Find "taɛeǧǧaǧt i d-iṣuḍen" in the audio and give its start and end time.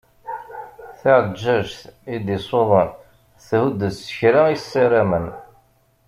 0.99-2.89